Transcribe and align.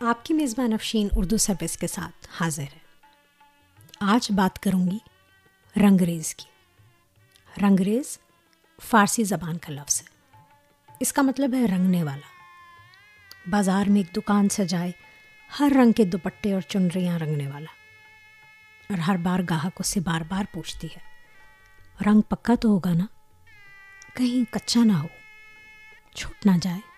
آپ 0.00 0.24
کی 0.24 0.34
میزبان 0.34 0.72
افشین 0.72 1.08
اردو 1.12 1.36
سروس 1.36 1.76
کے 1.76 1.86
ساتھ 1.86 2.28
حاضر 2.40 2.62
ہے۔ 2.62 2.78
آج 4.00 4.32
بات 4.32 4.58
کروں 4.58 4.86
گی 4.90 4.98
رنگریز 5.76 6.34
کی۔ 6.34 6.46
رنگریز 7.62 8.18
فارسی 8.82 9.24
زبان 9.24 9.58
کا 9.58 9.72
لفظ 9.72 10.02
ہے۔ 10.02 10.40
اس 11.00 11.12
کا 11.12 11.22
مطلب 11.22 11.54
ہے 11.54 11.64
رنگنے 11.64 12.04
والا۔ 12.04 12.26
بازار 13.50 13.84
میں 13.86 14.00
ایک 14.00 14.16
دکان 14.16 14.48
سے 14.48 14.64
جائے 14.64 14.92
ہر 15.60 15.72
رنگ 15.76 15.92
کے 15.92 16.04
دوپٹے 16.04 16.52
اور 16.52 16.60
چنریاں 16.60 17.18
رنگنے 17.18 17.46
والا۔ 17.46 17.72
اور 18.90 18.98
ہر 18.98 19.16
بار 19.16 19.40
گاہک 19.50 19.72
اس 19.78 19.86
سے 19.86 20.00
بار 20.00 20.20
بار 20.28 20.44
پوچھتی 20.52 20.86
ہے، 20.86 21.00
رنگ 22.06 22.20
پکا 22.20 22.54
تو 22.54 22.68
ہوگا 22.68 22.94
نا؟ 22.94 23.06
کہیں 24.14 24.52
کچا 24.52 24.80
نہ 24.84 24.92
ہو، 24.92 25.08
چھوٹ 26.14 26.46
نہ 26.46 26.52
جائے۔ 26.62 26.95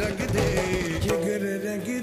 رنگ 0.00 0.20
دے 0.34 0.46
جگر 1.02 1.42
رنگ 1.64 1.93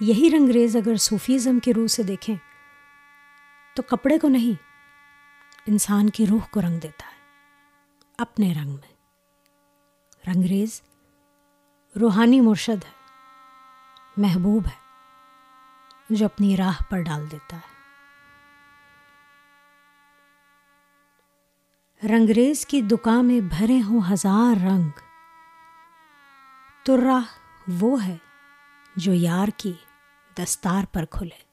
یہی 0.00 0.28
رنگریز 0.32 0.76
اگر 0.76 0.96
صوفیزم 0.96 1.58
کے 1.58 1.72
روح 1.72 1.86
سے 1.86 2.02
دیکھیں، 2.02 2.36
تو 3.76 3.82
کپڑے 3.82 4.18
کو 4.18 4.28
نہیں، 4.28 4.62
انسان 5.66 6.10
کی 6.10 6.26
روح 6.26 6.46
کو 6.50 6.60
رنگ 6.60 6.78
دیتا 6.80 7.06
ہے، 7.06 7.16
اپنے 8.18 8.52
رنگ 8.54 8.70
میں۔ 8.70 8.92
رنگریز 10.26 10.82
روحانی 12.00 12.40
مرشد 12.40 12.84
ہے، 12.84 12.92
محبوب 14.16 14.66
ہے، 14.66 14.78
جو 16.10 16.24
اپنی 16.24 16.56
راہ 16.56 16.82
پر 16.88 17.02
ڈال 17.02 17.30
دیتا 17.30 17.56
ہے۔ 17.56 17.76
رنگریز 22.08 22.66
کی 22.66 22.80
دکان 22.80 23.24
میں 23.24 23.40
بھرے 23.40 23.80
ہوں 23.82 24.00
ہزار 24.12 24.64
رنگ، 24.66 24.88
تو 26.82 27.00
راہ 27.00 27.26
وہ 27.80 28.04
ہے 28.04 28.16
جو 28.96 29.12
یار 29.12 29.48
کی 29.56 29.72
دستار 30.38 30.84
پر 30.92 31.04
کھلے۔ 31.04 31.46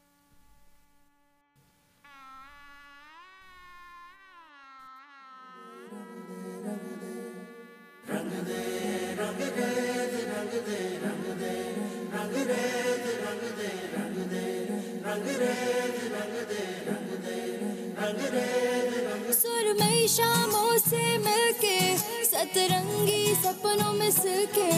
سرمئی 19.34 20.08
شاموں 20.08 20.78
سے 20.90 21.18
مل 21.18 21.52
کے، 21.62 21.80
سترنگی 22.24 23.34
سپنوں 23.44 23.94
میں 23.94 24.10
سل 24.12 24.46
کے 24.54 24.70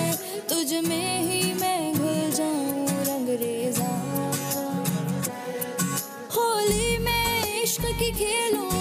تجھ 0.47 0.73
میں 0.87 1.19
ہی 1.19 1.53
میں 1.59 1.93
عشق 8.19 8.76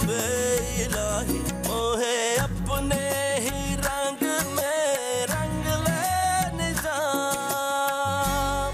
محبوب 0.00 0.94
الہی 0.94 1.38
موہے 1.66 2.34
اپنے 2.34 3.00
ہی 3.38 3.76
رنگ 3.76 4.24
میں 4.54 5.26
رنگ 5.26 5.66
لینی 5.86 6.72
جان 6.82 8.72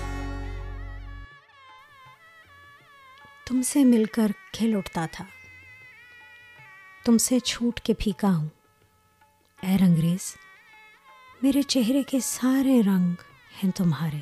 تم 3.47 3.63
سے 3.63 3.85
مل 3.85 4.05
کر 4.05 4.31
کھل 4.53 4.77
اٹھتا 4.77 5.07
تھا 5.13 5.25
تم 7.05 7.19
سے 7.19 7.39
چھوٹ 7.39 7.81
کے 7.81 7.95
پھیکا 7.95 8.37
ہوں 8.37 8.49
اے 9.61 9.77
رنگریز 9.77 10.35
میرے 11.43 11.63
چہرے 11.63 12.03
کے 12.03 12.21
سارے 12.21 12.81
رنگ 12.87 13.15
ہیں 13.63 13.71
تمہارے 13.71 14.21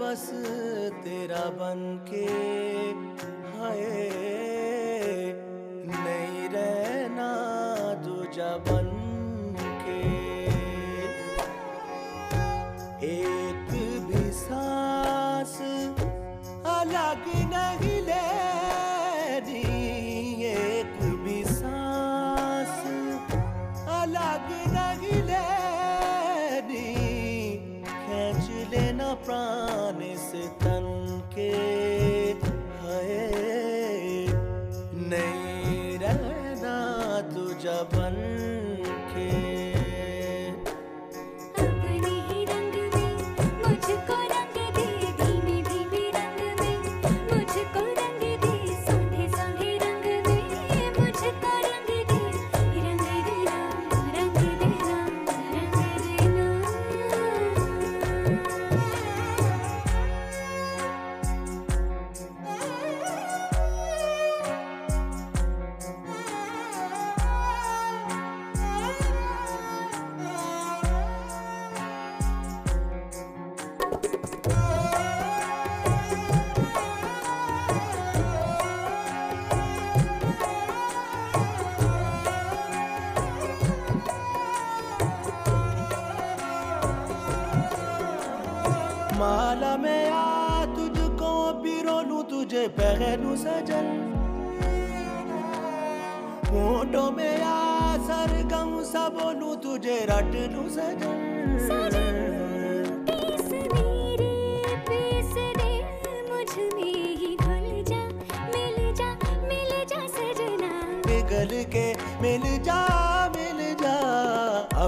بس 0.00 0.24
تیرا 1.04 1.48
بن 1.58 1.80
کے 2.06 2.26
ہائے 3.54 4.27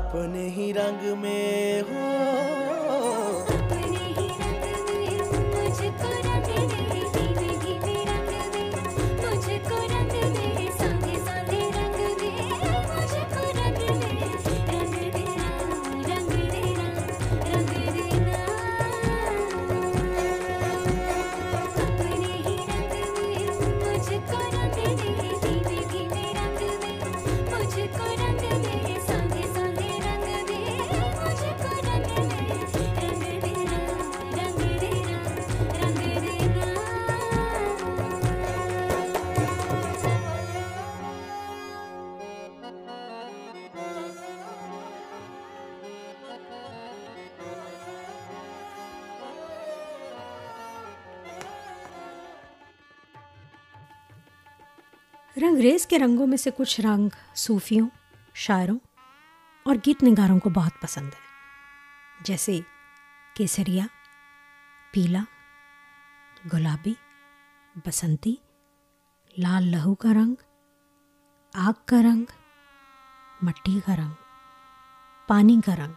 اپنے 0.01 0.49
ہی 0.49 0.73
رنگ 0.75 1.19
میں 1.19 1.83
ہو۔ 1.83 2.80
انگریز 55.61 55.87
کے 55.87 55.99
رنگوں 55.99 56.27
میں 56.27 56.37
سے 56.37 56.51
کچھ 56.57 56.81
رنگ 56.81 57.09
صوفیوں، 57.35 57.89
شاعروں 58.35 58.79
اور 59.65 59.75
گیت 59.87 60.03
نگاروں 60.03 60.39
کو 60.39 60.51
بہت 60.51 60.73
پسند 60.83 61.07
ہے۔ 61.07 61.27
جیسے 62.21 62.61
کیسریا، 63.35 63.85
پیلا، 64.93 65.23
گلابی، 66.53 66.95
بسنتی، 67.87 68.35
لال 69.39 69.63
لہو 69.63 69.95
کا 69.95 70.15
رنگ، 70.15 70.35
آگ 71.55 71.73
کا 71.85 72.03
رنگ، 72.03 72.25
مٹی 73.43 73.81
کا 73.87 73.97
رنگ، 73.97 74.13
پانی 75.27 75.61
کا 75.67 75.77
رنگ، 75.77 75.93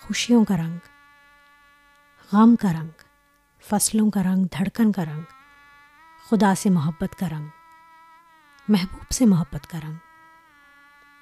خوشیوں 0.00 0.44
کا 0.44 0.56
رنگ، 0.56 0.78
غم 2.32 2.56
کا 2.56 2.72
رنگ، 2.72 3.02
فصلوں 3.60 4.10
کا 4.10 4.22
رنگ، 4.22 4.44
دھڑکن 4.44 4.92
کا 4.92 5.04
رنگ، 5.04 5.22
خدا 6.30 6.54
سے 6.54 6.70
محبت 6.70 7.18
کا 7.18 7.28
رنگ۔ 7.28 7.48
محبوب 8.70 9.10
سے 9.10 9.26
محبت 9.26 9.66
کا 9.70 9.78
رنگ 9.84 9.94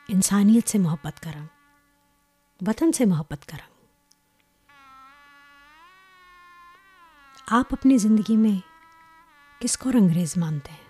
انسانیت 0.08 0.68
سے 0.68 0.78
محبت 0.78 1.20
کا 1.20 1.30
رنگ 1.32 1.46
وطن 2.68 2.92
سے 2.92 3.04
محبت 3.04 3.46
کا 3.46 3.56
رنگ 3.56 3.74
آپ 7.46 7.66
اپنی 7.70 7.96
زندگی 7.96 8.36
میں 8.36 8.60
کس 9.60 9.78
کو 9.78 9.92
رنگریز 9.92 10.34
مانتے 10.36 10.72
ہیں؟ 10.72 10.88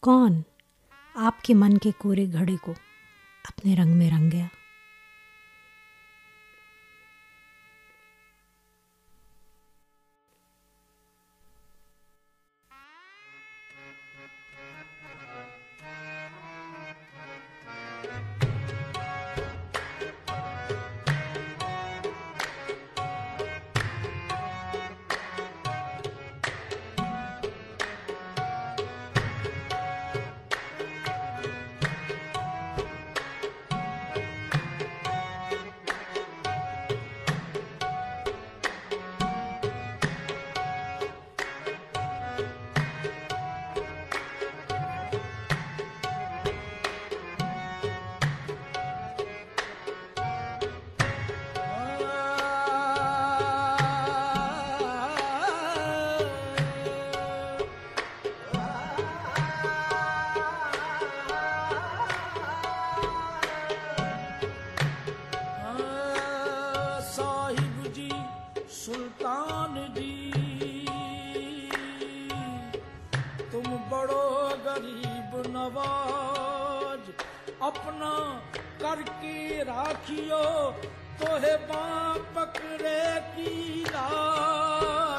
کون 0.00 0.42
آپ 1.14 1.42
کے 1.42 1.54
من 1.54 1.78
کے 1.78 1.90
کورے 1.98 2.26
گھڑے 2.32 2.56
کو 2.56 2.74
اپنے 3.44 3.76
رنگ 3.76 3.98
میں 3.98 4.10
رنگ 4.10 4.30
گیا؟ 4.32 4.46
تو 81.18 81.36
ہے 81.42 81.56
پکڑے 82.34 83.02
کی 83.36 83.84
لا 83.92 85.09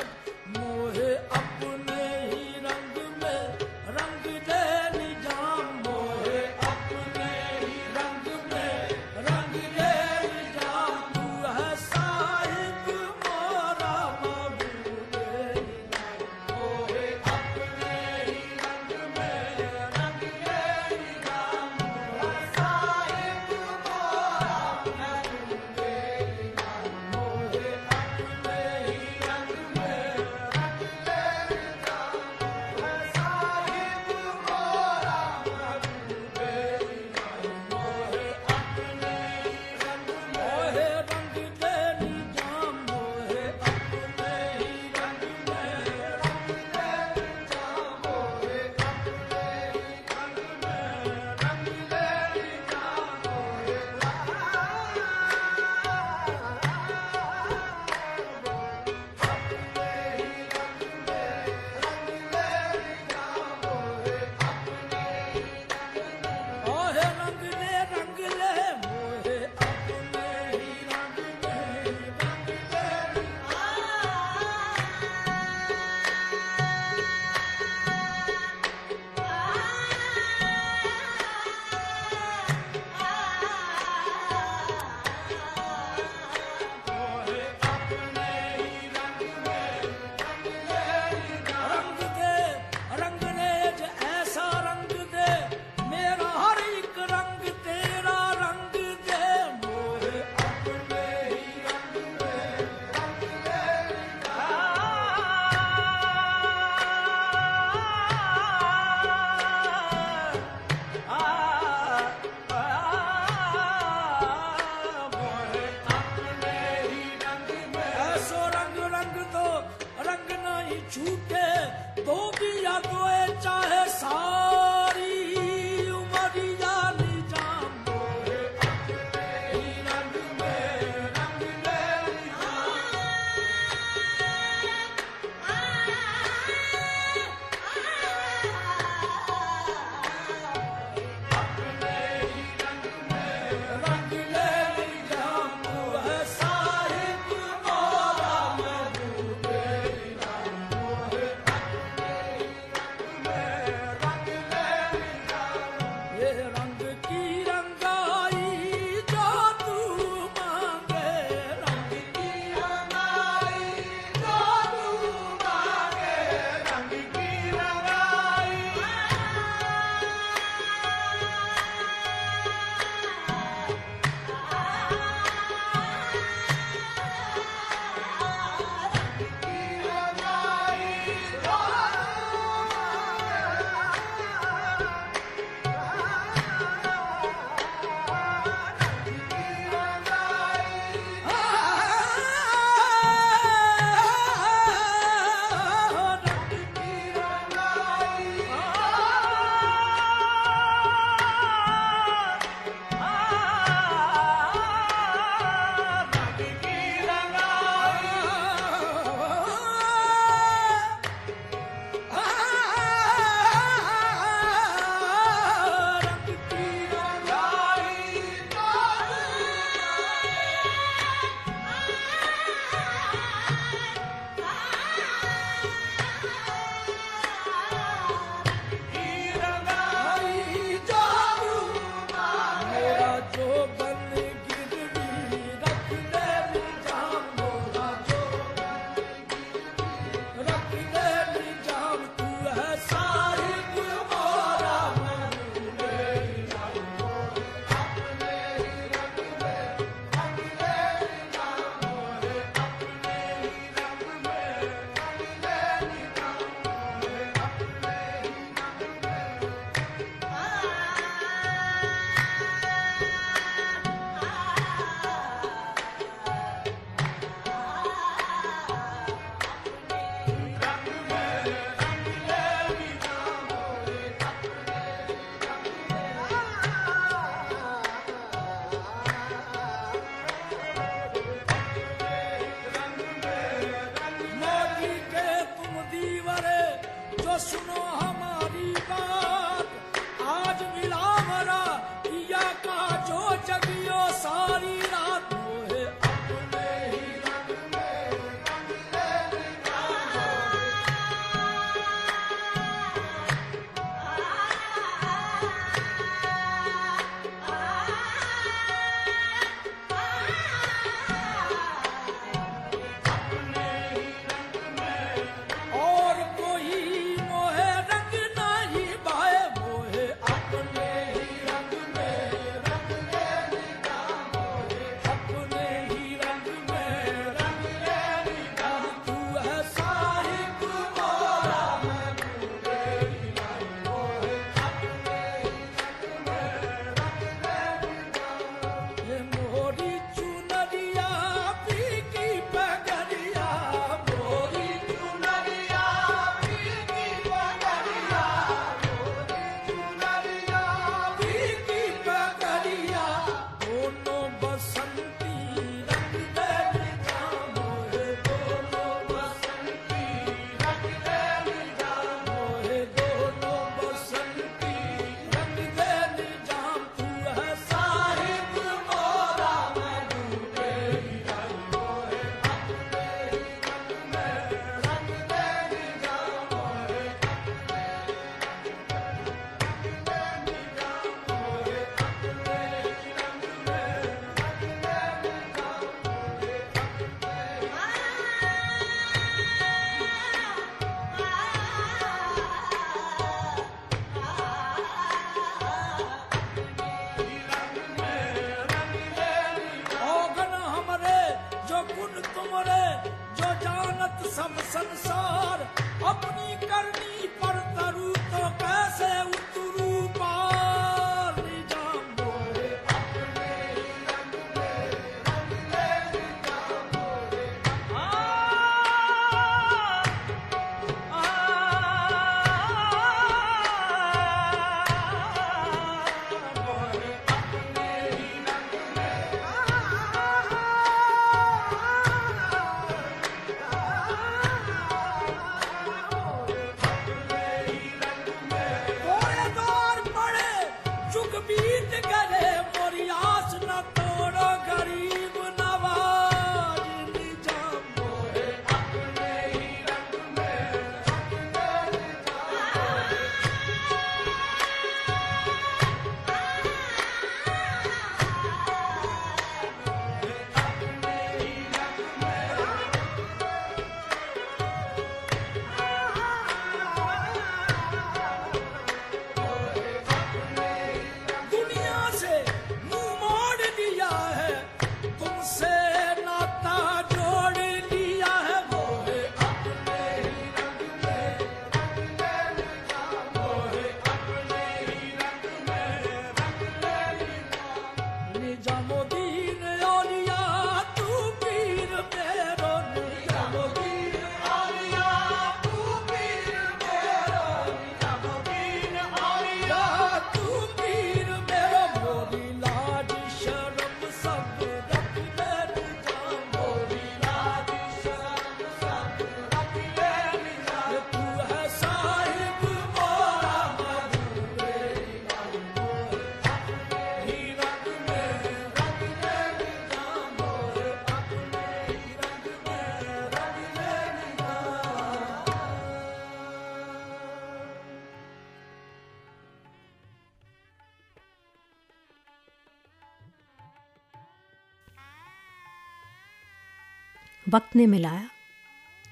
وقت 537.53 537.75
نے 537.75 537.87
ملایا 537.87 538.23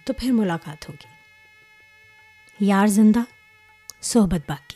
تو 0.06 0.14
پھر 0.14 0.32
ملاقات 0.32 0.90
ہوگی۔ 0.90 1.08
یار 2.60 2.88
زندہ 2.88 3.20
صحبت 4.02 4.42
بات 4.48 4.69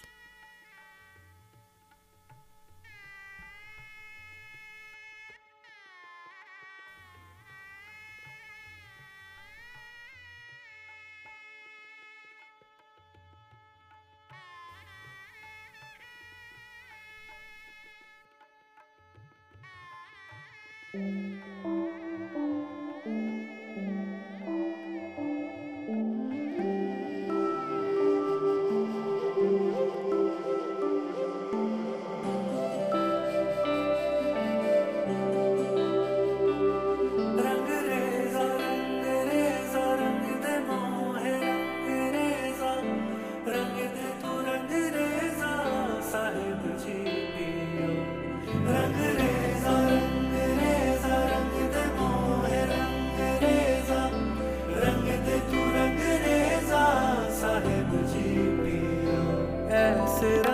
será? 60.23 60.53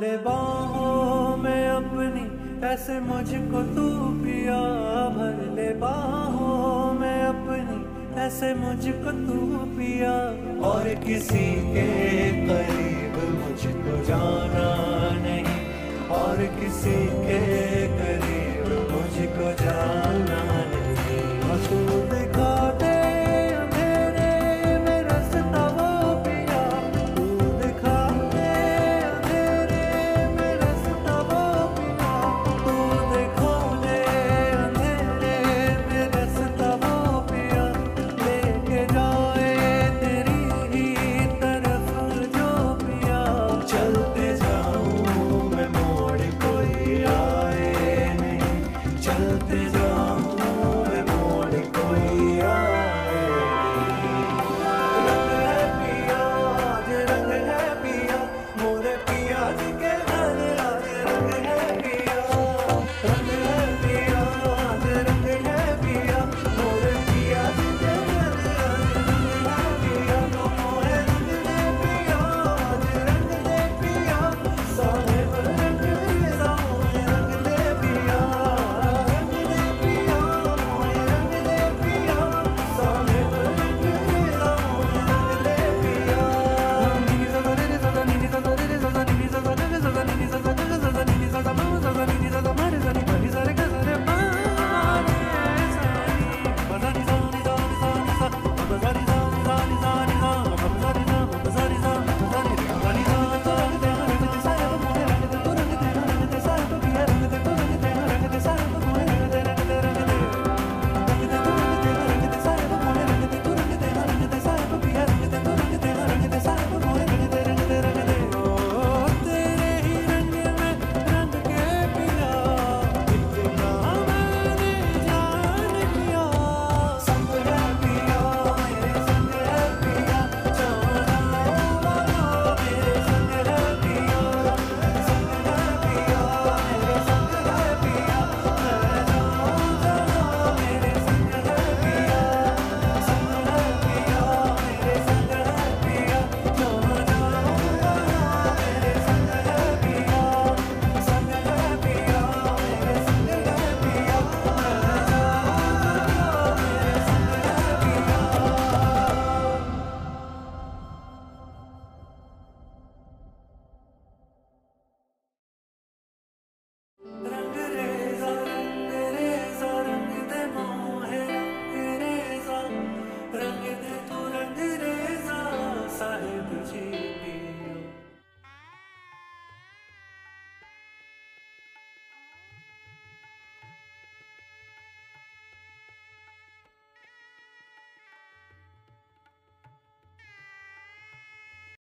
لے 0.00 0.16
باہوں 0.24 1.36
میں 1.36 1.68
اپنی 1.68 2.24
ایسے 2.66 2.98
مجھ 3.00 3.34
کو 3.50 3.62
تو 3.76 3.88
پیا 4.24 4.60
بھر 5.14 5.42
لے 5.54 5.72
باہوں 5.78 6.94
میں 6.94 7.20
اپنی 7.22 7.76
ایسے 8.20 8.52
مجھ 8.54 8.86
کو 9.04 9.10
تو 9.26 9.64
پیا 9.76 10.12
اور 10.62 10.86
کسی 11.04 11.44
کے 11.74 11.86
قریب 12.48 13.16
مجھ 13.30 13.66
کو 13.76 14.02
جانا 14.08 14.74
نہیں 15.14 15.64
اور 16.18 16.44
کسی 16.60 16.96
کے 17.26 17.40
قریب 17.98 18.72
مجھ 18.92 19.26
کو 19.38 19.50
جانا 19.60 20.45